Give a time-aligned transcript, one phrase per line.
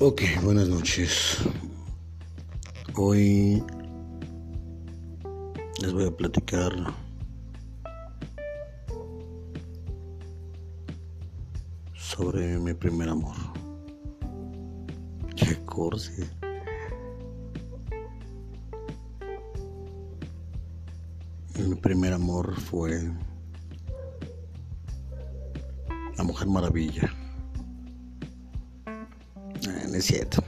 [0.00, 1.38] Ok, buenas noches.
[2.94, 3.60] Hoy
[5.82, 6.72] les voy a platicar
[11.96, 13.34] sobre mi primer amor.
[15.34, 16.30] Qué corse.
[21.58, 23.12] Mi primer amor fue
[26.16, 27.27] la Mujer Maravilla.
[29.68, 30.42] Ah, no es cierto.